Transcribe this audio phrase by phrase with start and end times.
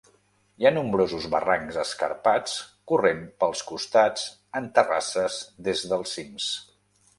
[0.61, 2.55] Hi ha nombrosos barrancs escarpats
[2.93, 4.27] corrent pels costats
[4.63, 5.39] en terrasses
[5.71, 6.53] des dels cims.